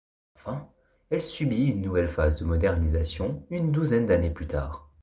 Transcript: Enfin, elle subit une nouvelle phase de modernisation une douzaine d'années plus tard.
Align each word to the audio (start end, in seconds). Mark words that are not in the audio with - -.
Enfin, 0.35 0.67
elle 1.11 1.21
subit 1.21 1.65
une 1.65 1.83
nouvelle 1.83 2.07
phase 2.07 2.37
de 2.39 2.43
modernisation 2.43 3.45
une 3.51 3.71
douzaine 3.71 4.07
d'années 4.07 4.31
plus 4.31 4.47
tard. 4.47 4.89